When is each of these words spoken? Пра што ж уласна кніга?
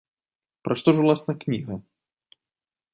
Пра 0.67 0.77
што 0.79 0.89
ж 0.97 1.05
уласна 1.05 1.37
кніга? 1.47 1.81